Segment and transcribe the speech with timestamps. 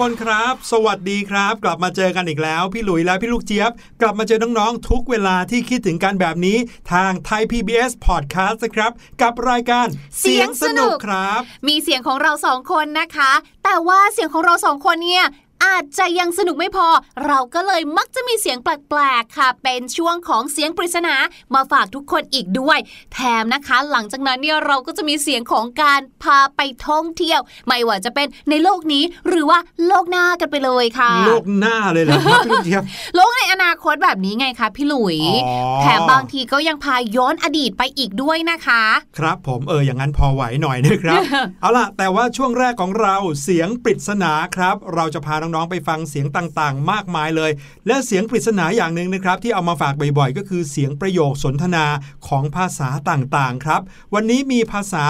[0.00, 3.70] คนครับ สวัสดีครับ กลับมาเจอกันอีกแล้ว พี่หลุยและพี่ลูกเจี๊ยบ
[4.00, 6.58] กลับมาเจอน้องๆทุกเวลาที่คิดถึงกันแบบนี้
[6.92, 8.92] ทางไทย PBS Podcast นะครับ
[9.22, 9.86] กับรายการ
[10.20, 13.32] เสียงสนุกครับ มีเสียงของเราสองคนนะคะ
[13.64, 15.26] แต่ว่าเสียงของเราสองคนเนี่ย
[15.64, 16.88] อาจจะยังสนุกไม่พอ
[17.26, 21.14] เราก็เลยมักจะมีเสียงแปลกๆค่ะ เป็นช่วงของเสียงปริศนา
[21.54, 22.78] มาฝากทุกคนอีกด้วย
[23.14, 32.82] แถมนะคะ หลังจากนั้นเนี่ยเราก็จะมีเสียงของการพาไปท่องเที่ยว ไม่ว่าจะเป็นในโลกนี้หรือว่าโลกหน้ากันไปเลยค่ะ โลกหน้าเลยเหรอครับพี่ลูกเจี๊ยบ
[33.14, 38.82] โลกในอนาคตแบบนี้ไงคะพี่หลุยอ๋อแถมบางทีก็ยังพาย้อนอดีตไปอีกด้วยนะคะ
[39.18, 41.22] ครับผมเอออย่างนั้นพอไหวหน่อยนะครับ
[41.60, 47.50] เอาล่ะแต่ว่าช่วงแรกของเราเสียงปริศนาครับ เราจะพาน้องๆ ไปฟังเสียงต่างๆ มากมายเลย
[47.86, 51.86] และเสียงปริศนาอย่างหนึ่งนะครับ ที่เอามาฝากบ่อยๆ ก็คือเสียงประโยคสนทนา
[52.28, 53.80] ของภาษาต่างๆ ครับ
[54.14, 55.06] วันนี้มีภาษา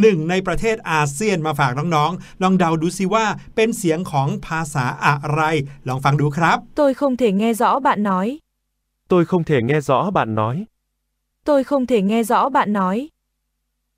[0.00, 3.26] หนึ่งในประเทศอาเซียนมาฝากน้องๆ ลองเดาดูสิว่า
[3.56, 5.40] เป็นเสียงของภาษาอะไร
[5.88, 8.38] ลองฟังดูครับ Tôi không thể nghe rõ bạn nói.
[9.08, 10.66] Tôi không thể nghe rõ bạn nói.
[11.46, 13.08] Tôi không thể nghe rõ bạn nói.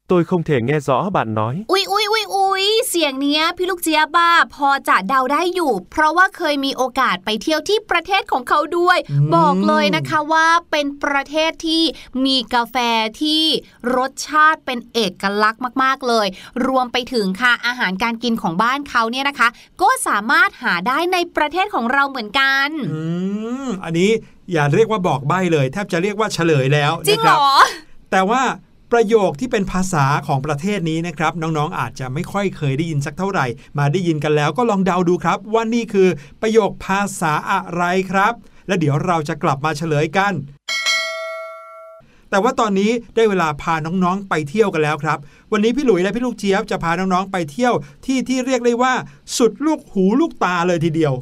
[0.09, 1.55] Tôi không thể nghe rõ bạn nói.
[1.73, 1.82] อุ๊ยอุ๊ยอุ๊ยอุ๊ย
[2.95, 11.83] เสียงเนี้ยพี่ลูกเจี๊ยบบ้าพอจะเดาได้อยู่ เพราะว่าเคยมีโอกาสไปเที่ยวที่ประเทศของเขาด้วยอืมบอกเลยนะคะว่าเป็นประเทศที่
[12.25, 12.77] มีกาแฟ
[13.23, 13.45] ที่
[13.97, 16.27] รสชาติเป็นเอกลักษณ์มาก ๆเลย
[16.67, 19.49] รวมไปถึงค่ะอาหารการกินของบ้านเขาเนี่ยนะคะ
[19.83, 23.01] ก็สามารถหาได้ในประเทศของเราเหมือนกันอื
[23.67, 24.11] มอันนี้
[24.53, 27.45] อย่าเรียกว่าบอกใบ้เลย แทบจะเรียกว่าเฉลยแล้วจริงนะคเหรรับอ
[28.11, 28.43] แต่ว่า
[28.93, 33.47] ประโยคที่เป็นภาษาของประเทศนี้นะครับน้องๆอาจจะไม่ค่อยเคยได้ยินสักเท่าไหร่
[33.79, 36.09] มาได้ยินกันแล้วก็ลองเดาดูครับ ว่านี่คือ
[36.43, 38.35] ประโยคภาษาอะไรครับ
[38.67, 40.33] และเดี๋ยวเราจะกลับมาเฉลยกัน
[42.31, 45.19] แต่ว่าตอนนี้ได้เวลาพาน้องๆไปเที่ยวกันแล้วครับ
[45.53, 47.75] วันนี้พี่หลุยและพี่ลูกเจี๊ยบจะพาน้องๆไปเที่ยว
[48.07, 48.95] ที่ที่เรียกได้ว่า
[49.37, 51.13] สุดลูกหูลูกตาเลยทีเดียว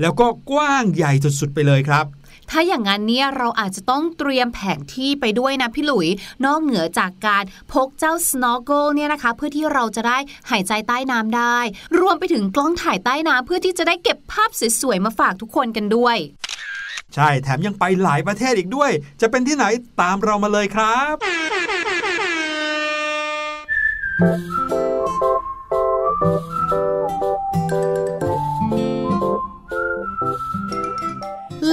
[0.00, 2.04] แล้วก็กว้างใหญ่สุดๆไปเลยครับ
[2.52, 6.08] ถ้าอย่างนั้นเนี่ยเราอาจจะต้องเตรียมแผนที่ไปด้วยนะพี่หลุย
[6.44, 10.18] นอกเหนือจากการพกเจ้า snorkel เนี่ยนะคะ เพื่อที่เราจะได้
[10.50, 11.58] หายใจใต้น้ำได้
[12.00, 14.50] รวมไปถึงกล้องถ่ายใต้น้ำเพื่อที่จะได้เก็บภาพ
[14.80, 16.16] สวยๆมาฝากทุกคนกันด้วย
[17.14, 19.64] ใช่แถมยังไปหลายประเทศอีกด้วย จะเป็นที่ไหน
[20.00, 21.14] ตามเรามาเลยครับ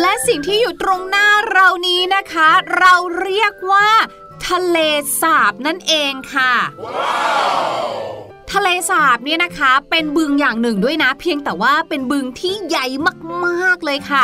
[0.08, 2.50] และสิ่งที่อยู่ตรงหน้าเรานี้นะคะ
[2.80, 3.88] เราเรียกว่า
[4.48, 4.78] ทะเล
[5.22, 6.54] สาบนั่นเองค่ะ
[8.52, 12.86] ทะเลสาบเนี่ยนะคะ เป็นบึงอย่างหนึ่งด้วยนะ เพียงแต่ว่าเป็นบึงที่ใหญ่
[13.46, 14.24] มากๆเลยค่ะ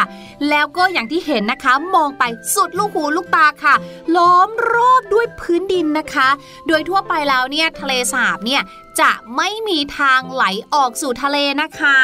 [0.50, 2.24] แล้วก็อย่างที่เห็นนะคะมองไป
[2.56, 3.76] สุดลูกหูลูกตาค่ะ
[4.16, 6.30] ล้อมรอบด้วยพื้นดินนะคะ
[6.68, 8.62] โดยทั่วไปแล้วเนี่ยทะเลสาบเนี่ย
[9.02, 10.44] จะไม่มีทางไหล
[10.74, 12.00] ออกสู่ทะเลนะคะ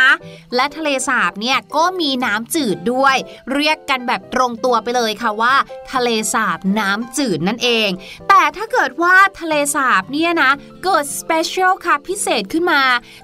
[0.55, 3.15] และทะเลสาบเนี่ยก็มีน้ำจืดด้วย
[3.53, 5.55] เรียกกันแบบตรงตัวไปเลยค่ะว่า
[5.93, 7.89] ทะเลสาบน้ำจืดนั่นเอง
[8.29, 10.51] แต่ถ้าเกิดว่าทะเลสาบเนี่ยนะ
[10.83, 12.81] เกิด special ค่ะพิเศษขึ้นมา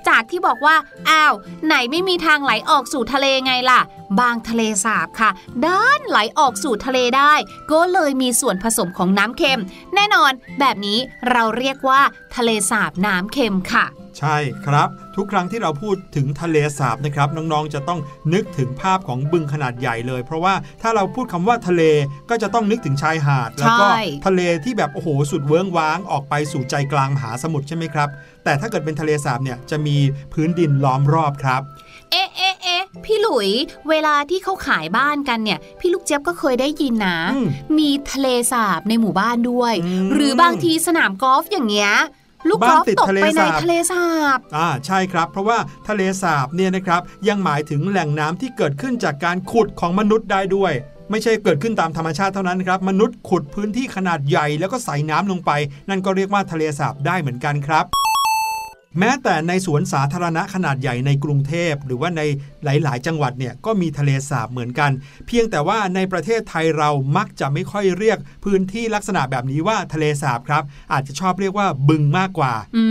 [0.08, 0.76] จากที่บอกว่า
[1.10, 1.34] อ้าว
[1.66, 3.82] ไหนไม่มีทางไหลออกสู่ทะเลไงล่ะ
[4.20, 5.30] บางทะเลสาบค่ะ
[5.68, 7.34] ด้านไหลออกสู่ทะเลได้
[7.72, 9.62] ก็เลยมีส่วนผสมของน้ำเค็ม
[9.96, 11.00] แน่นอนแบบนี้
[11.32, 12.02] เราเรียกว่า
[12.36, 13.86] ทะเลสาบน้ำเค็มค่ะ
[14.20, 18.00] ใช่ครับทุกครั้งที่เราพูดถึงทะเลสาบนะครับ น้องๆ จะต้อง
[18.34, 21.84] นึกถึงภาพของบึงขนาดใหญ่เลย เพราะว่าถ้าเราพูดคำว่าทะเล
[22.30, 28.10] ก็จะต้องนึกถึงชายหาด แล้วก็ใช่ทะเลที่แบบโอ้โหสุดเวิ้งว้างออกไปสู่ใจกลางมหาสมุทรใช่ไหมครับ
[28.44, 29.98] แต่ถ้าเกิดเป็นทะเลสาบเนี่ยจะมี
[30.34, 31.62] พื้นดินล้อมรอบครับ
[32.12, 33.50] เอ๊ะเอ๊ะเอ๊ะพี่หลุย
[33.90, 37.48] เวลาที่เขาขายบ้านกันเนี่ย พี่ลูกเจี๊ยบก็เคยได้ยินนะอืม
[37.78, 41.94] มีทะเลสาบในหมู่บ้านด้วยอืมหรือบางทีสนามกอล์ฟอย่างเงี้ย
[42.50, 44.06] ลูกกอล์ฟบ้านติดตกทะเลไปในสาบทะเลสา
[44.38, 45.58] บ อ่าใช่ครับ เพราะว่า
[45.88, 50.74] ทะเลสาบเนี่ยนะครับยังหมายถึงแหล่งน้ำที่เกิดขึ้นจากการขุดของมนุษย์ได้ด้วย
[51.12, 55.52] ไม่ใช่เกิดขึ้นตามธรรมชาติเท่านั้นครับ มนุษย์ขุดพื้นที่ขนาดใหญ่แล้วก็ใส่น้ำลงไป
[55.90, 57.86] นั่นก็เรียกว่าทะเลสาบได้เหมือนกันครับ
[59.00, 62.22] แม้แต่ในสวนสาธารณะขนาดใหญ่ในกรุงเทพ หรือว่าใน
[62.64, 64.92] หลาย ๆ จังหวัดเนี่ยก็มีทะเลสาบเหมือนกัน
[65.28, 72.84] เพียงแต่ว่าในประเทศไทยเรามักจะไม่ค่อยเรียกพื้นที่ลักษณะแบบนี้ว่าทะเลสาบครับ อาจจะชอบเรียกว่าบึงมากกว่าอื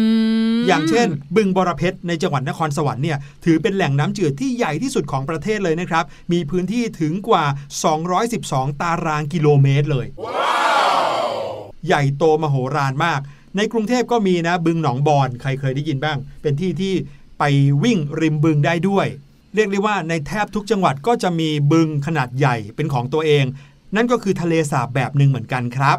[0.54, 7.44] มอย่างเช่น บึงบรเพชรในจังหวัดนครสวรรค์เนี่ยถือเป็นแหล่งน้ำจืดที่ใหญ่ที่สุดของประเทศเลยนะครับ มีพื้นที่ถึงกว่า
[8.12, 10.06] 212 ตารางกิโลเมตรเลย
[11.86, 13.20] ใหญ่โตมโหฬารมาก
[13.56, 16.94] ในกรุงเทพก็มีนะบึงหนองบอนใครเคยได้ยินบ้าง เป็นที่ที่
[17.38, 17.44] ไป
[17.82, 19.06] วิ่งริมบึงได้ด้วย
[19.54, 23.44] เรียกได้ว่าในแทบทุกจังหวัดก็จะมีบึงขนาดใหญ่เป็นของตัวเอง
[23.96, 25.98] นั่นก็คือทะเลสาบแบบหนึ่งเหมือนกันครับ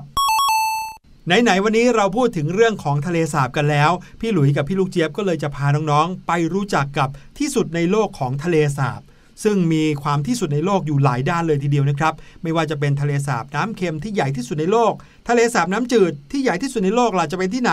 [1.26, 9.02] ไหนๆวันนี้เราพูดถึงเรื่องของทะเลสาบกันแล้ว พี่หลุยกับพี่ลูกเจี๊ยบก็เลยจะพาน้องๆ ไปรู้จักกับที่สุดในโลกของทะเลสาบ
[9.44, 12.14] ซึ่งมีความที่สุดในโลกอยู่หลายด้านเลยทีเดียวนะครับ
[12.44, 14.94] ไม่ว่าจะเป็นทะเลสาบน้ำเค็มที่ใหญ่ที่สุดในโลก
[15.30, 17.72] ทะเลสาบน้ำจืดที่ใหญ่ที่สุดในโลกล่ะจะเป็นที่ไหน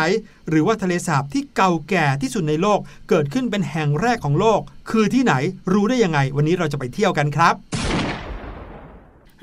[0.49, 2.79] หรือว่าทะเลสาบที่เก่าแก่ที่สุดในโลก
[3.09, 5.35] เกิดขึ้นเป็นแห่งแรกของโลก คือที่ไหน
[5.73, 7.82] รู้ได้ยังไง วันนี้เราจะไปเที่ยวกันครับ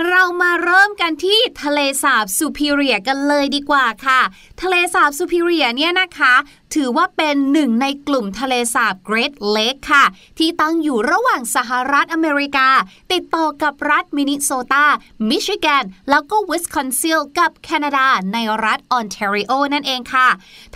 [0.07, 4.21] เรามาเริ่มกันที่ทะเลสาบซูพีเรียกันเลยดีกว่าค่ะ
[4.61, 6.33] ทะเลสาบซูพีเรียเนี่ยนะคะ
[6.75, 10.05] ถือว่าเป็นหนึ่งในกลุ่มทะเลสาบเกรทเลคค่ะ
[10.37, 12.69] ที่ตั้งอยู่ระหว่างสหรัฐอเมริกา
[13.11, 14.85] ติดต่อกับรัฐมินนิโซตา
[15.29, 20.27] มิชิแกน แล้วก็วิสคอนซินกับแคนาดา ในรัฐออนแทริโอนั่นเองค่ะ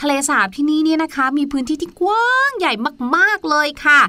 [0.01, 2.73] ทะเลสาบที่นี่เนี่ยนะคะ มีพื้นที่ที่กว้างใหญ่
[3.15, 3.99] มาก ๆ เลยค่ะ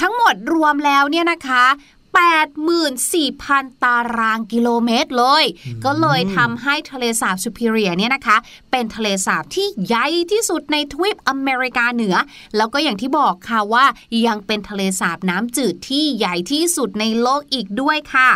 [0.00, 1.64] ทั้งหมดรวมแล้วเนี่ยนะคะ
[2.12, 5.44] 84,000 ตารางกิโลเมตรเลย
[5.84, 8.36] ก็เลยทำให้ทะเลสาบซูพิเรียเนี่ยนะคะ
[8.70, 12.16] เป็นทะเลสาบที่ใหญ่ที่สุดในทวีปอเมริกาเหนือ
[12.56, 13.84] แล้วก็อย่างที่บอกค่ะว่า
[14.26, 18.28] ยังเป็นทะเลสาบน้ำจืดที่ใหญ่ที่สุดในโลกอีกด้วยค่ะ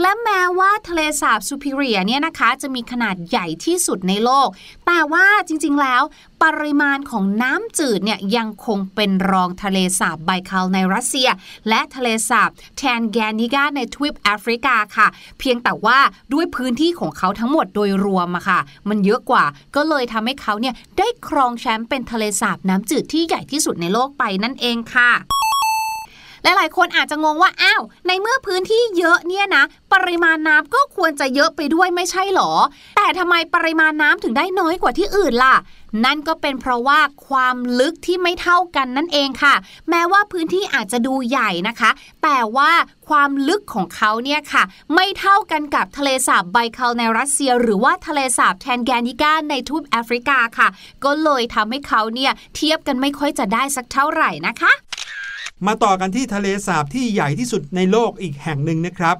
[0.00, 4.48] และแม้ว่าทะเลสาบซูพิเรียเนี่ยนะคะ จะมีขนาดใหญ่ที่สุดในโลก
[4.86, 6.02] แต่ว่าจริงๆแล้ว
[6.42, 11.28] ปริมาณของน้ำจืดเนี่ยยังคงเป็นรองทะเลสาบไบคาลในรัสเซีย
[11.68, 15.98] และทะเลสาบแทนแกนิกาในทวีปแอฟริกาค่ะ เพียงแต่ว่า
[16.32, 19.44] ด้วยพื้นที่ของเขาทั้งหมดโดยรวมอะค่ะ มันเยอะกว่า
[19.76, 25.12] ก็เลยทำให้เขาเนี่ยได้ครองแชมป์เป็นทะเลสาบน้ำจืดที่ใหญ่ที่สุดในโลกไปนั่นเองค่ะ
[26.46, 32.52] ละหลายคนอาจจะงงว่าอ้าวในเมื่อพื้นที่เยอะเนี่ยนะ ปริมาณน้ำก็ควรจะเยอะไปด้วยไม่ใช่หรอ
[32.96, 35.56] แต่ทำไมปริมาณน้ำถึงได้น้อยกว่าที่อื่นล่ะ
[36.04, 39.54] นั่นก็เป็นเพราะว่าความลึกที่ไม่เท่ากันนั่นเองค่ะ
[39.90, 41.90] แม้ว่าพื้นที่อาจจะดูใหญ่นะคะ
[42.22, 42.70] แต่ว่า
[43.08, 44.62] ความลึกของเขาเนี่ยค่ะ
[44.94, 50.68] ไม่เท่ากันกับทะเลสาบไบคาลในรัสเซีย หรือว่าทะเลสาบแทนแกนิกาในทูบแอฟริกาค่ะ
[51.04, 54.72] ก็เลยทำให้เขาเนี่ยเทียบกันไม่ค่อยจะได้สักเท่าไหร่นะคะ
[55.64, 59.16] มาต่อกันที่ทะเลสาบที่ใหญ่ที่สุดในโลกอีกแห่งหนึ่งนะครับ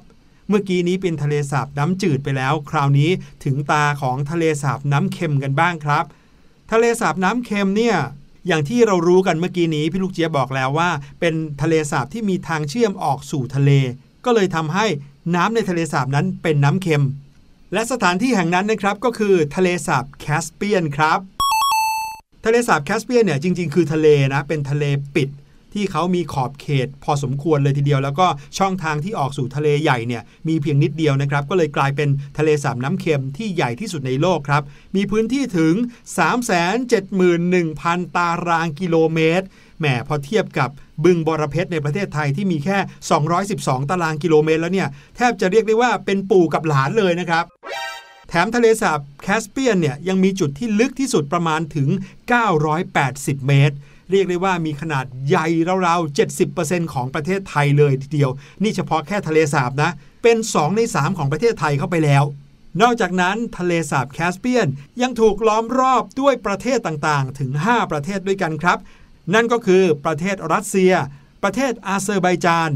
[0.49, 3.11] เมื่อกี้นี้เป็นทะเลสาบน้ำจืดไปแล้ว คราวนี้
[3.43, 6.05] ถึงตาของทะเลสาบน้ำเค็มกันบ้างครับ
[6.71, 7.97] ทะเลสาบน้ำเค็มเนี่ย
[8.47, 10.89] อย่างที่เรารู้กันเมื่อกี้นี้พี่ลูกเจี๊ยบบอกแล้วว่า
[11.19, 13.71] เป็นทะเลสาบที่มีทางเชื่อมออกสู่ทะเล
[14.25, 14.85] ก็เลยทำให้
[15.35, 17.05] น้ำในทะเลสาบนั้นเป็นน้ำเค็ม
[17.73, 21.19] และสถานที่แห่งนั้นนะครับก็คือทะเลสาบแคสเปียนครับ
[22.45, 24.83] ทะเลสาบแคสเปียนเนี่ยจริงๆ คือทะเลนะเป็นทะเล
[25.15, 25.29] ปิด
[25.73, 34.63] ที่เขามีขอบเขตพอสมควรเลยทีเดียว แล้วก็ช่องทางที่ออกสู่ทะเลใหญ่เนี่ยมีเพียงนิดเดียวนะครับ ก็เลยกลายเป็นทะเลสาบน้ำเค็มที่ใหญ่ที่สุดในโลกครับ
[34.95, 35.73] มีพื้นที่ถึง
[37.15, 39.45] 371,000 ตารางกิโลเมตร
[39.79, 40.69] แหมพอเทียบกับ
[41.03, 42.77] บึงบอระเพ็ดในประเทศไทยที่มีแค่
[43.33, 47.45] 212 ตารางกิโลเมตรแล้วเนี่ย แทบจะเรียกได้ว่าเป็นปู่กับหลานเลยนะครับ
[48.29, 51.89] แถมทะเลสาบแคสเปียนเนี่ยยังมีจุดที่ลึกที่สุดประมาณถึง
[52.67, 53.75] 980 เมตร
[54.11, 55.47] เรียกได้ว่ามีขนาดใหญ่
[55.87, 56.17] ราวๆ
[56.51, 58.29] 70%ของประเทศไทยเลยทีเดียว
[58.63, 59.91] นี่เฉพาะแค่ทะเลสาบนะ
[60.23, 62.23] เป็น 2 ใน 3 ของประเทศไทยเข้าไปแล้ว
[62.81, 64.67] นอกจากนั้นทะเลสาบแคสเปียน
[65.01, 68.77] ยังถูกล้อมรอบด้วยประเทศต่างๆ ถึง 5 ประเทศด้วยกันครับ
[69.33, 70.93] นั่นก็คือประเทศรัสเซีย
[71.43, 72.71] ประเทศอาเซอร์ไบจาน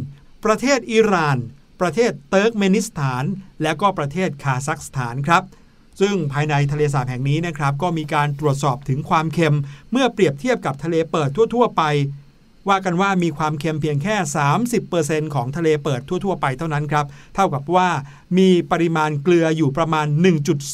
[0.46, 1.38] ประเทศอิหร่าน
[1.82, 3.24] ประเทศเติร์กเมนิสถาน
[3.62, 5.44] และก็ประเทศคาซัคสถานครับ
[6.02, 9.58] ซึ่งภายในทะเลสาบแห่งนี้นะครับก็มีการตรวจสอบถึงความเค็ม
[9.92, 11.84] เมื่อเปรียบเทียบกับทะเลเปิดทั่ว ๆ ไป
[12.70, 14.16] ว่ากันว่ามีความเค็มเพียงแค่
[14.76, 17.06] 30%ของทะเลเปิดทั่ว ๆ ไปเท่านั้นครับ
[17.36, 17.90] เท่ากับว่า
[18.38, 20.08] มีปริมาณเกลืออยู่ประมาณ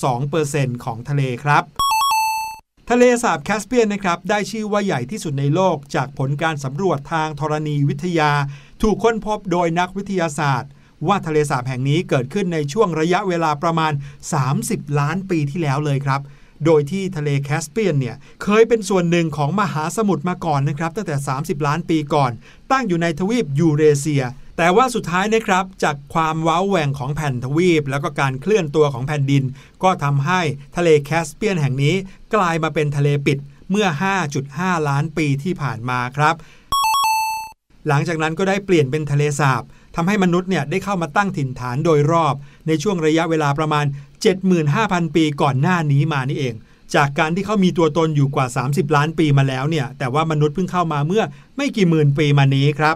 [0.07, 1.63] 1.2%ของทะเลครับ
[2.89, 8.31] ทะเลสาบแคสเปียนนะครับได้ชื่อว่าใหญ่ที่สุดในโลกจากผลการสำรวจทางธรณีวิทยา
[8.81, 10.71] ถูกค้นพบโดยนักวิทยาศาสตร์
[11.07, 13.93] ว่าทะเลสาบแห่งนี้เกิดขึ้นในช่วงระยะเวลาประมาณ
[14.45, 16.21] 30 ล้านปีที่แล้วเลยครับ
[16.65, 22.31] โดยที่ทะเลแคสเปียนเนี่ยเคยเป็นส่วนหนึ่งของมหาสมุทรมาก่อนนะครับ ตั้งแต่ 30 ล้านปีก่อน
[22.71, 24.23] ตั้งอยู่ในทวีปยูเรเซีย
[24.57, 29.43] แต่ว่าสุดท้ายนะครับจากความเว้าแหว่งของแผ่นทวีป แล้วก็การเคลื่อนตัวของแผ่นดิน
[29.83, 30.41] ก็ทำให้
[30.77, 31.95] ทะเลแคสเปียนแห่งนี้
[32.35, 33.37] กลายมาเป็นทะเลปิด
[33.71, 33.87] เมื่อ
[34.37, 36.35] 5.5 ล้านปีที่ผ่านมาครับ
[37.87, 39.63] หลังจากนั้นก็ได้เปลี่ยนเป็นทะเลสาบ
[39.99, 42.35] ทำให้มนุษย์เนี่ยได้เข้ามาตั้งถิ่นฐานโดยรอบ
[42.67, 43.85] ในช่วงระยะเวลาประมาณ
[44.49, 46.55] 75,000 ปีก่อนหน้านี้มานี่เอง
[46.95, 51.23] จากการที่เขามีตัวตนอยู่กว่า 30 ล้านปีมาแล้วเนี่ยแต่ว่ามนุษย์เพิ่งเข้ามาเมื่อ
[51.57, 52.95] ไม่กี่หมื่นปีมานี้ครับ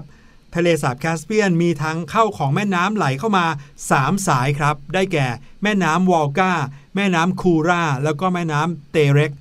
[0.55, 3.46] ทะเลสาบแคสเปียนมีทั้งเข้าของแม่น้ำไหลเข้ามา
[3.86, 5.27] 3 สายครับ ได้แก่
[5.63, 6.51] แม่น้ำวอลกา
[6.96, 9.31] แม่น้ำคูรา แล้วก็แม่น้ำเตเร็ก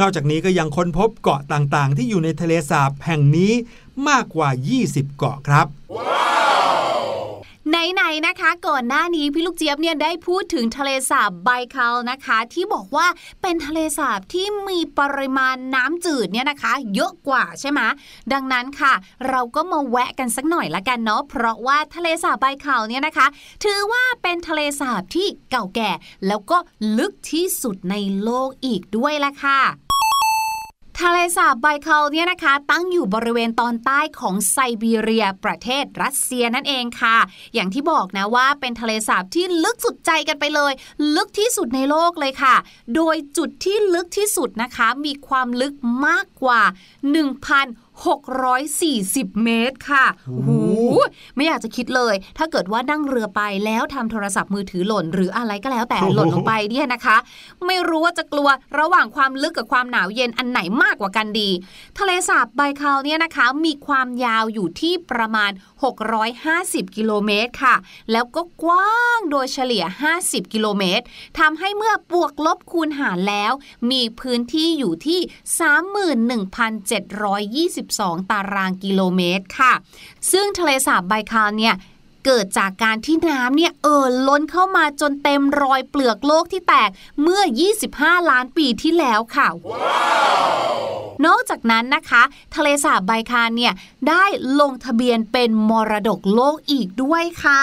[0.00, 3.52] นอกจากนี้ก็ยังค้นพบเกาะต่างๆ ที่อยู่ในทะเลสาบแห่งนี้
[4.08, 4.48] มากกว่า
[4.82, 5.66] 20 เกาะครับ
[7.68, 13.06] ไหนๆนะคะ ก่อนหน้านี้พี่ลูกเจี๊ยบเนี่ยได้พูดถึงทะเลสาบไบคาลนะคะ ที่บอกว่า
[13.42, 17.80] เป็นทะเลสาบที่มีปริมาณน้ำจืดเนี่ยนะคะ เยอะกว่าใช่ไหม
[18.32, 18.92] ดังนั้นค่ะ
[19.28, 23.26] เราก็มาแวะกันสักหน่อยละกันเนาะเพราะว่าทะเลสาบไบคาลเนี่ยนะคะ
[23.64, 25.90] ถือว่าเป็นทะเลสาบที่เก่าแก่
[26.26, 26.58] แล้วก็
[26.98, 29.83] ลึกที่สุดในโลกอีกด้วยละค่ะ
[31.00, 37.16] ทะเลสาบไบคาลเนี่ยนะคะ ตั้งอยู่บริเวณตอนใต้ของไซบีเรียประเทศรัสเซียนั่นเองค่ะ
[37.54, 40.72] อย่างที่บอกนะว่าเป็นทะเลสาบที่ลึกสุดใจกันไปเลย
[41.16, 42.54] ลึกที่สุดในโลกเลยค่ะ
[42.94, 45.74] โดยจุดที่ลึกที่สุดนะคะ มีความลึก
[46.06, 46.60] มากกว่า
[48.02, 50.50] 1,640 เมตรค่ะโอ้โห
[51.36, 57.16] ไม่อยากจะคิดเลย ถ้าเกิดว่านั่งเรือไปแล้วทำโทรศัพท์มือถือหล่น หรืออะไรก็แล้วแต่โอ้โหหล่นลงไปเนี่ยนะคะ
[57.66, 58.48] ไม่รู้ว่าจะกลัว
[58.78, 61.50] ระหว่างความลึกกับความหนาวเย็นอันไหนมากกว่ากันดี
[61.98, 65.50] ทะเลสาบไบคาลเนี่ยนะคะ มีความยาวอยู่ที่ประมาณ
[66.24, 67.74] 650 กิโลเมตรค่ะ
[68.12, 69.84] แล้วก็กว้างโดยเฉลี่ย
[70.18, 71.04] 50 กิโลเมตร
[71.38, 73.52] ทำให้เมื่อบวกลบคูณหารแล้ว
[73.90, 75.20] มีพื้นที่อยู่ที่
[77.90, 79.72] 12 ตารางกิโลเมตรค่ะ
[80.32, 81.76] ซึ่งทะเลสาบไบคาลเนี่ย
[82.26, 86.90] เกิดจากการที่น้ำเนี่ยเอ่อล้นเข้ามาจนเต็มรอยเปลือกโลกที่แตก
[87.22, 87.42] เมื่อ
[87.86, 89.48] 25 ล้านปีที่แล้วค่ะ
[91.26, 92.22] นอกจากนั้นนะคะ
[92.54, 93.72] ทะเลสาบไบคานเนี่ย
[94.08, 94.24] ได้
[94.60, 97.62] ลงทะเบียนเป็นมรดกโลกอีกด้วยค่ะ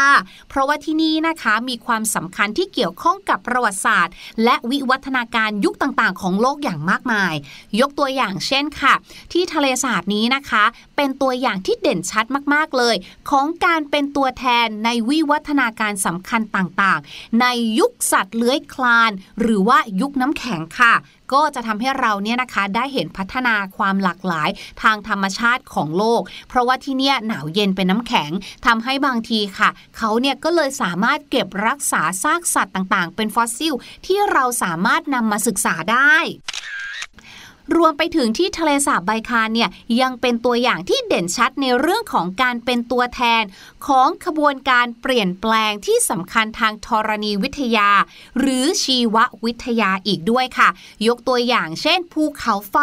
[0.49, 4.13] เพราะว่าที่นี่นะคะมีความสำคัญที่เกี่ยวข้องกับประวัติศาสตร์
[4.43, 7.33] และวิวัฒนาการยุคต่างๆ ของโลกอย่างมากมาย
[7.79, 8.93] ยกตัวอย่างเช่นค่ะ
[9.33, 10.63] ที่ทะเลสาบนี้นะคะ
[10.95, 12.95] เป็นตัวอย่างที่เด่นชัดมากๆเลย
[13.29, 17.45] ของการเป็นตัวแทนในวิวัฒนาการสำคัญต่างๆ ใน
[17.79, 20.93] ยุคสัตว์เลื้อยคลาน หรือว่ายุคน้ำแข็งค่ะ
[21.33, 24.49] ก็จะทำให้เราเนี่ยนะคะได้เห็นพัฒนาความหลากหลาย
[24.81, 28.31] ทางธรรมชาติของโลก เพราะว่าที่เนี่ยหนาวเย็นเป็นน้ำแข็ง
[28.65, 33.73] ทำให้บางทีค่ะ เขาเนี่ยก็เลยสามารถเก็บรักษาซากสัตว์ต่างๆ เป็นฟอสซิล
[34.05, 36.15] ที่เราสามารถนำมาศึกษาได้
[37.75, 39.69] รวมไปถึงที่ทะเลสาบไบคานเนี่ย
[40.01, 43.43] ยังเป็นตัวอย่างที่เด่นชัดในเรื่องของการเป็นตัวแทน
[43.87, 47.89] ของขบวนการเปลี่ยนแปลงที่สำคัญทางธรณีวิทยา
[48.39, 50.69] หรือชีววิทยาอีกด้วยค่ะ
[51.07, 52.75] ยกตัวอย่างเช่นภูเขาไฟ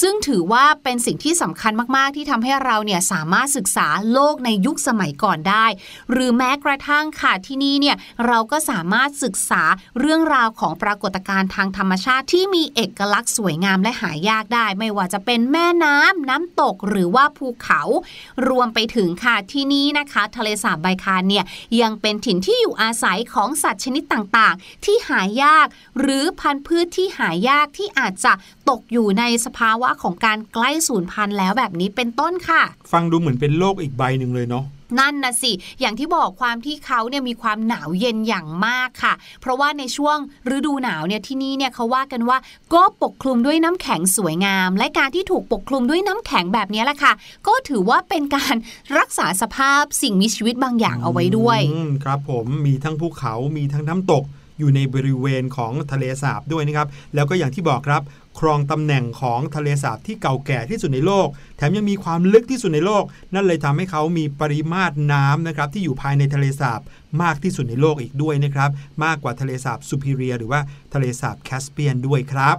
[0.00, 5.66] ซึ่งถือว่าเป็นสิ่งที่สำคัญมาก ๆ ที่ทำให้เราเนี่ยสามารถศึกษาโลกในยุคสมัยก่อนได้
[6.12, 9.62] หรือแม้กระทั่งค่ะที่นี่เนี่ยเราก็สามารถศึกษา
[9.98, 17.82] เรื่องราวของปรากฏการณ์ทางธรรมชาติที่มีเอกลักษณ์สวยงามและหายากได้ ไม่ว่าจะเป็นแม่น้ำน้ำตกหรือว่าภูเขา
[18.48, 21.44] รวมไปถึงค่ะที่นี่นะคะ ทะเลสาบไบคานเนี่ย
[21.80, 25.66] ยังเป็นถิ่นที่อยู่อาศัยของสัตว์ชนิดต่างๆ ที่หายาก
[26.00, 28.32] หรือพันธุ์พืชที่หายากที่อาจจะ
[28.68, 34.64] ตกอยู่ในสภาวะของการใกล้สูญพันธุ์แล้วแบบนี้เป็นต้นค่ะ ฟังดูเหมือนเป็นโลกอีกใบหนึ่งเลยเนาะ
[34.98, 40.18] นั่นนะสิ อย่างที่บอกความที่เขาเนี่ยมีความหนาวเย็นอย่างมากค่ะ เพราะว่าในช่วง
[40.56, 42.38] ฤดูหนาวเนี่ยที่นี่เนี่ยเขาว่ากันว่า
[42.74, 47.12] ก็ปกคลุมด้วยน้ำแข็งสวยงาม และการที่ถูกปกคลุมด้วยน้ำแข็งแบบนี้แหละค่ะ
[47.46, 48.54] ก็ถือว่าเป็นการ
[48.98, 51.60] รักษาสภาพสิ่งมีชีวิตบางอย่างเอาไว้ด้วย
[52.04, 54.24] ครับผมมีทั้งภูเขามีทั้งน้ำตก
[54.58, 58.02] อยู่ในบริเวณของทะเลสาบด้วยนะครับ แล้วก็อย่างที่บอกครับ
[58.38, 66.80] ครองตำแหน่งของทะเลสาบที่เก่าแก่ที่สุดในโลก แถมยังมีความลึกที่สุดในโลก นั่นเลยทำให้เขามีปริมาตรน้ำนะครับที่อยู่ภายในทะเลสาบ
[67.22, 68.70] มากที่สุดในโลกอีกด้วยนะครับ
[69.04, 70.60] มากกว่าทะเลสาบซูพิเรีย หรือว่า
[70.94, 72.56] ทะเลสาบแคสเปียนด้วยครับ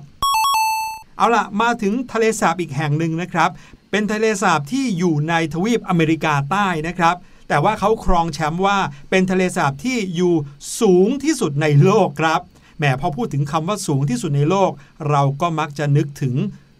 [1.18, 3.50] เอาล่ะ มาถึงทะเลสาบอีกแห่งหนึ่งนะครับ
[3.92, 7.16] เป็นทะเลสาบที่อยู่ในทวีปอเมริกาใต้นะครับ
[7.50, 8.78] แต่ว่าเขาครองแชมป์ว่า
[9.10, 10.34] เป็นทะเลสาบที่อยู่
[10.80, 12.42] สูงที่สุดในโลกครับ
[12.78, 14.72] แหมพอพูดถึงคำว่าสูงที่สุดในโลก
[15.10, 16.36] เราก็มักจะนึกถึง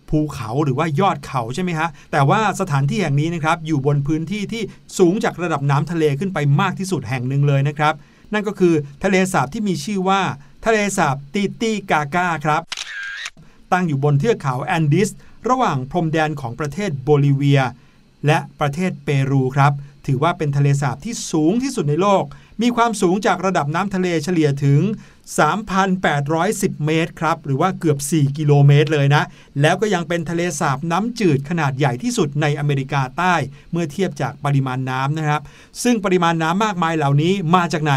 [0.10, 4.64] ภูเขาหรือว่ายอดเขาใช่ไหมฮะ แต่ว่าสถานที่แห่งนี้นะครับอยู่บนพื้นที่ที่
[4.98, 7.94] สูงจากระดับน้ำทะเลขึ้นไปมากที่สุดแห่งหนึ่งเลยนะครับ
[8.34, 10.22] นั่นก็คือทะเลสาบที่มีชื่อว่า
[10.66, 12.62] ทะเลสาบตีตีกากาครับ
[13.72, 15.10] ตั้งอยู่บนเทือกเขาแอนดิส
[15.50, 17.62] ระหว่างพรมแดนของประเทศโบลิเวีย
[18.26, 19.74] และประเทศเปรูครับ
[20.06, 22.24] ถือว่าเป็นทะเลสาบที่สูงที่สุดในโลก
[22.62, 24.82] มีความสูงจากระดับน้ำทะเลเฉลี่ยถึง
[25.40, 29.24] 3,810 เมตรครับ หรือว่าเกือบ 4 กิโลเมตรเลยนะ
[29.62, 33.36] แล้วก็ยังเป็นทะเลสาบน้ำจืดขนาดใหญ่ที่สุดในอเมริกาใต้
[33.72, 35.42] เมื่อเทียบจากปริมาณน้ำนะครับ
[35.84, 37.94] ซึ่งปริมาณน้ำมากมายเหล่านี้มาจากไหน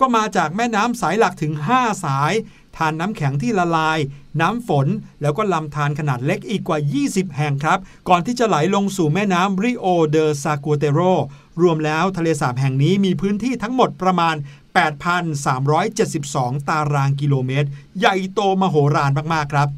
[0.00, 2.34] ก็มาจากแม่น้ำสายหลักถึง 5 สาย
[2.76, 3.98] ทานน้ำแข็งที่ละลาย
[4.40, 4.86] น้ำฝน
[5.22, 11.00] แล้วก็ลำธารขนาดเล็กอีกกว่า 20 แห่งครับ ก่อนที่จะไหลลงสู่แม่น้ำริโอเดอซากัวเตโร
[11.62, 14.34] รวมแล้วทะเลสาบแห่งนี้มีพื้นที่ทั้งหมดประมาณ
[14.76, 19.68] 8,372 ตารางกิโลเมตร ใหญ่โตมโหฬารมากๆครับ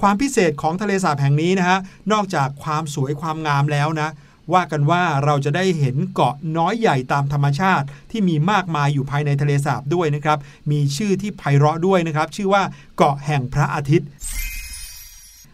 [0.00, 1.78] ความพิเศษของทะเลสาบแห่งนี้นะฮะ
[2.12, 4.08] นอกจากความสวยความงามแล้วนะ
[4.54, 10.38] ว่ากันว่าเราจะได้เห็นเกาะน้อยใหญ่ตามธรรมชาติ ที่มีมากมายอยู่ภายในทะเลสาบด้วยนะครับ
[10.70, 12.62] มีชื่อที่ไพเราะด้วยนะครับ ชื่อว่า
[12.96, 14.08] เกาะแห่งพระอาทิตย์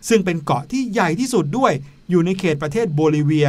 [0.08, 1.72] ซึ่งเป็นเกาะที่ใหญ่ที่สุดด้วย
[2.10, 3.48] อยู่ในเขตประเทศโบลิเวีย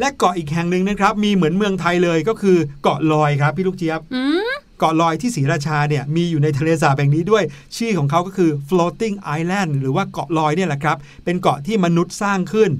[0.00, 7.44] และเกาะอีกแห่งหนึ่งนะครับ มีเหมือนเมืองไทยเลยก็คือเกาะลอยครับพี่ลูกเจี๊ยบอืมเกาะลอยที่ศรีราชาเนี่ยมีอยู่ในทะเลสาบแห่งนี้ด้วย
[7.76, 12.72] ชื่อของเขาก็คือ floating island หรือว่าเกาะลอยเนี่ยแหละครับ เป็นเกาะที่มนุษย์สร้างขึ้น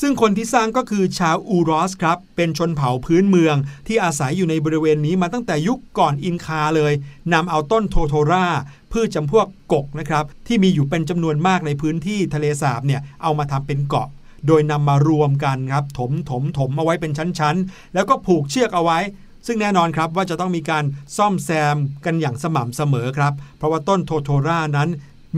[0.00, 6.92] ซึ่งคนที่สร้างก็คือชาวอูรอสครับ เป็นชนเผ่าพื้นเมือง ที่อาศัยอยู่ในบริเวณนี้มาตั้งแต่ยุคก่อนอินคาเลย
[7.32, 8.46] นำเอาต้นโทโทรา
[8.92, 14.08] พืชจำพวกกกนะครับที่มีอยู่เป็นจำนวนมากในพื้นที่ทะเลสาบเนี่ยเอามาทำเป็นเกาะ
[14.46, 18.98] โดยนำมารวมกันครับถมถมถมเอาไว้เป็นชั้นๆ แล้วก็ผูกเชือกเอาไว้
[19.46, 20.84] ซึ่งแน่นอนครับว่าจะต้องมีการ
[21.16, 24.88] ซ่อมแซมกันอย่างสม่ำเสมอครับ เพราะว่าต้นโทโทรานั้น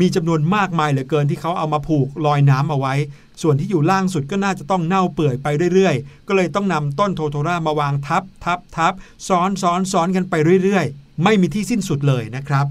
[0.01, 2.95] มีจำนวนมากมายเหลือเกินที่เขาเอามาผูกลอยน้ำเอาไว้
[3.43, 8.93] ส่วนที่อยู่ล่างสุดก็น่าจะต้องเน่าเปื่อยไปเรื่อยๆ ก็เลยต้องนำต้นโทโทรามาวางทับทับทับ
[9.29, 12.67] ซ้อนซ้อนซ้อนกันไปเรื่อยๆ ไม่มีที่สิ้นสุดเลยนะครับ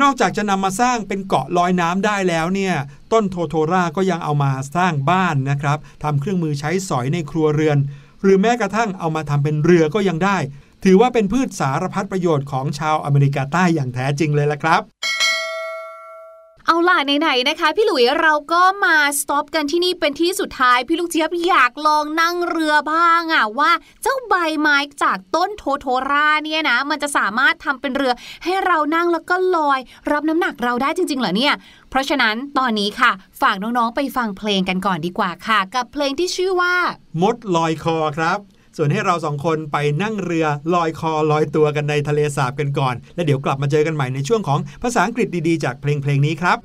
[0.00, 2.74] นอกจากจะนำมาสร้างเป็นเกาะลอยน้ำได้แล้วเนี่ย
[3.12, 7.78] ต้นโทโทราก็ยังเอามาสร้างบ้านนะครับทำเครื่องมือใช้สอยในครัวเรือน
[8.22, 10.38] หรือแม้กระทั่งเอามาทำเป็นเรือก็ยังได้
[10.84, 14.82] ถือว่าเป็นพืชสารพัดประโยชน์ของชาวอเมริกาใต้อย่างแท้จริงเลยละครับ
[16.72, 23.70] เอาล่ะไหนๆนะคะ พี่หลุยเราก็มาสต็อปกันที่นี่เป็นที่สุดท้าย พี่ลูกเจี๊ยบอยากลองนั่งเรือบ้างอะว่า
[24.02, 28.12] เจ้าใบไม้จากต้นโทโทราเนี่ยนะ มันจะสามารถทำเป็นเรือ
[28.44, 29.80] ให้เรานั่งแล้วก็ลอย
[30.10, 31.54] รับน้ำหนักเราได้จริงๆเหรอเนี่ย
[31.90, 36.74] เพราะฉะนั้นตอนนี้ค่ะ ฝากน้องๆไปฟังเพลงกันก่อนดีกว่าค่ะ กับเพลงที่ชื่อว่า
[37.22, 38.38] มดลอยคอครับ
[38.76, 46.58] ส่วนให้เราสองคนไปนั่งเรือลอยคอลอยตัวกันในทะเลสาบกันก่อน และเดี๋ยวกลับมาเจอกันใหม่ในช่วงของภาษาอังกฤษดีๆ จากเพลงเพลงนี้ครับ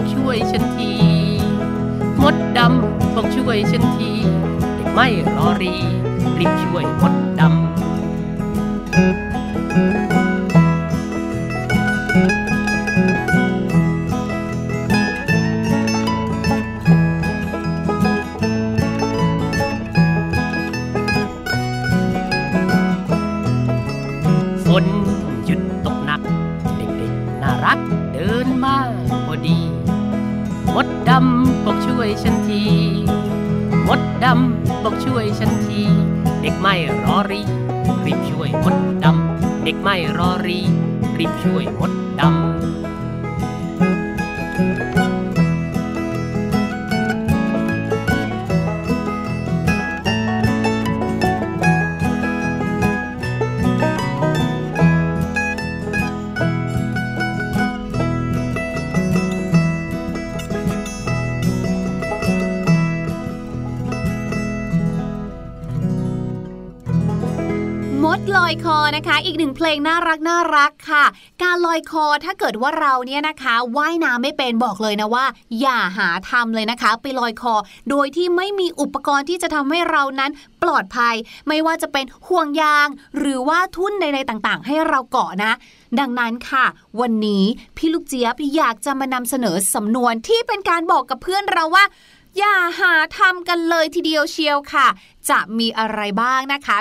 [0.00, 0.92] บอกช่วยฉันที
[2.22, 4.10] มดดำบอกช่วยฉันที
[4.94, 5.74] ไม่รอรี
[6.38, 7.17] รีบช่วยมด
[68.48, 71.04] อยคอนะคะ อีกหนึ่งเพลงน่ารักน่ารักค่ะ
[71.42, 75.24] การลอยคอถ้าเกิดว่าเราเนี่ยนะคะว่ายน้ำไม่เป็นบอกเลยนะว่า
[75.60, 77.54] อย่าหาทำเลยนะคะ ไปลอยคอ
[77.90, 80.30] โดยที่ไม่มีอุปกรณ์ที่จะทำให้เรานั้น
[80.62, 81.14] ปลอดภัย
[81.48, 85.52] ไม่ว่าจะเป็นห่วงยาง หรือว่าทุ่นใดๆต่างๆ ให้เราเกาะนะ
[86.00, 86.64] ดังนั้นค่ะ
[87.00, 87.44] วันนี้
[87.76, 91.84] พี่ลูกเจี๊ยบอยากจะมานำเสนอสำนวนที่เป็นการบอกกับเพื่อนเราว่า
[92.38, 94.86] อย่าหาทำกันเลยทีเดียวเชียวค่ะ
[95.28, 96.78] จะมีอะไรบ้างนะคะ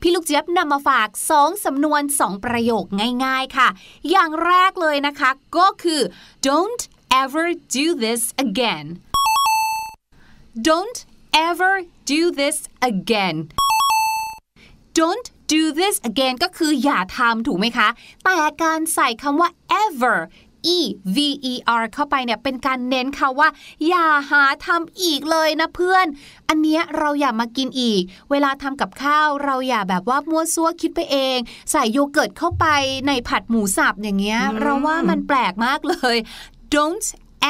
[0.00, 2.84] พี่ลูกเจี๊ยบนำมาฝาก2สำนวน 2 ประโยค
[3.24, 3.68] ง่าย ๆค่ะ
[4.10, 6.00] อย่างแรกเลยนะคะ ก็คือ
[6.48, 6.82] don't
[7.22, 8.86] ever do this again
[10.68, 10.98] don't
[11.48, 11.74] ever
[12.12, 12.56] do this
[12.90, 13.36] again
[14.98, 17.88] don't do this again ก็คืออย่าทำถูกไหมคะ
[18.24, 19.48] แต่การใส่คำว่า
[19.84, 20.18] ever
[20.76, 20.78] e
[21.16, 21.18] v
[21.52, 23.48] e r เข้าไปเนี่ยเป็นการเน้นค่ะว่า
[23.88, 26.06] อย่าหาทำอีกเลยนะเพื่อน
[26.48, 31.38] อันเนี้ยเราอย่ามากินอีก เวลาทำกับข้าวเราอย่าแบบว่ามั่วซั่วคิดไปเอง
[31.70, 32.66] ใส่โยเกิร์ตเข้าไป
[33.06, 36.16] ในผัดหมูสับอย่างเงี้ยอืมเราว่ามันแปลกมากเลย
[36.74, 37.08] don't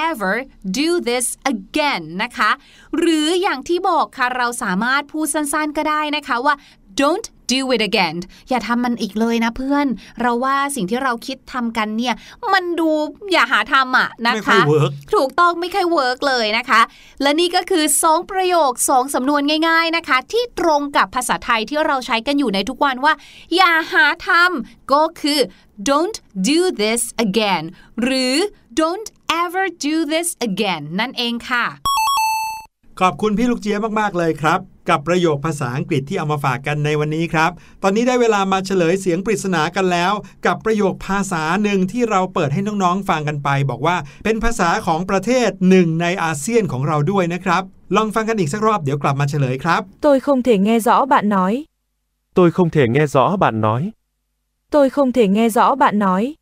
[0.09, 0.35] ever
[0.79, 2.51] do this again นะคะ
[2.99, 6.55] หรืออย่างที่บอกค่ะเราสามารถพูดสั้นๆก็ได้นะคะว่า
[7.01, 8.16] don't do it again
[8.48, 9.87] อย่าทำมันอีกเลยนะเพื่อน
[10.20, 12.14] เราว่าสิ่งที่เราคิดทำกันเนี่ย
[12.52, 12.90] มันดู
[13.32, 16.80] อย่าหาทำอะนะไม่ค่อคะยเวิร์กถูกต้องไม่ค่อย work เลยนะคะ
[17.22, 23.14] และนี่ก็คือ 2 ประโยค 2 สำนวนง่าย ๆนะคะ ที่ตรงกับภาษาไทยที่เราใช้กันอยู่ในทุกวันว่า
[23.56, 25.38] อย่าหาทำก็คือ
[25.88, 26.18] don't
[26.50, 27.64] do this again
[28.02, 28.34] หรือ
[28.80, 29.08] don't
[29.42, 31.66] ever do this again นั่นเองค่ะ
[33.00, 37.51] ขอบคุณพี่ลูกเจี๊ยบมาก ๆ เลยครับ กับประโยคภาษาอังกฤษที่เอามาฝากกันในวันนี้ครับ
[37.83, 40.12] ตอนนี้ได้เวลามาเฉลยเสียงปริศนากันแล้ว
[40.46, 47.62] กับประโยคภาษาหนึ่งที่เราเปิดให้น้องๆฟังกันไป บอกว่าเป็นภาษาของประเทศหนึ่งในอาเซียนของเราด้วยนะครับ
[47.96, 51.53] ลองฟังกันอีกสักรอบเดี๋ยวกลับมาเฉลยครับ Tôi không thể nghe rõ bạn nói.
[52.35, 53.92] Tôi không thể nghe rõ bạn nói.
[54.70, 56.38] Tôi không thể nghe rõ bạn nói.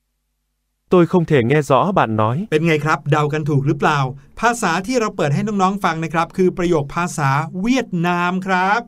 [0.90, 2.36] Tôi không thể nghe rõ bạn nói.
[2.50, 3.98] เป็นไงครับ เดากันถูกหรือเปล่า
[4.40, 8.80] ภาษาที่เราเปิดให้น้องๆฟังนะครับ คือประโยคภาษาเวียดนามครับ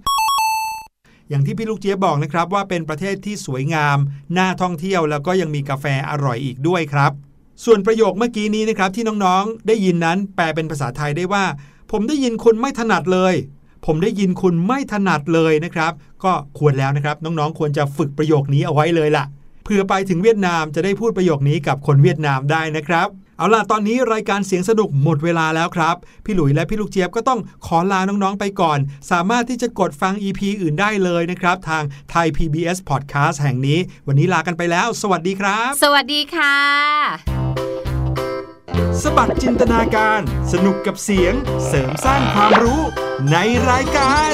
[1.28, 3.98] อย่างที่พี่ลูกเจี๊ยบบอกนะครับว่าเป็นประเทศที่สวยงาม
[4.36, 7.12] น่าท่องเที่ยวแล้วก็ยังมีกาแฟอร่อยอีกด้วยครับ
[7.64, 11.44] ส่วนประโยคเมื่อกี้นี้นะครับที่น้องๆ ได้ยินนั้นแปลเป็นภาษาไทยได้ว่า
[11.90, 13.34] ผมได้ยินคุณไม่ถนัดเลย
[13.86, 15.92] ผมได้ยินคุณไม่ถนัดเลยนะครับ
[16.24, 19.24] ก็ควรแล้วนะครับน้องๆ ควรจะฝึกประโยคนี้เอาไว้เลยล่ะ
[19.70, 28.78] เพื่อไปถึงเวียดนามจะได้พูดประโยคนี้กับคนเวียดนามได้นะครับเอาล่ะ ตอนนี้รายการเสียงสนุกหมดเวลาแล้วครับ พี่หลุยและพี่ลูกเจี๊ยบก็ต้องขอลาน้อง ๆ ไปก่อน
[29.10, 36.56] สามารถที่จะกดฟัง EP อื่นได้เลยนะครับ ทาง Thai PBS Podcast แห่งนี้ วันนี้ลากันไปแล้ว สวัสดีครับ สวัสดีค่ะ
[39.02, 40.20] สบัดจินตนาการ
[40.52, 41.34] สนุกกับเสียง
[41.66, 42.82] เสริมสร้างความรู้
[43.30, 43.36] ใน
[43.70, 44.32] รายการ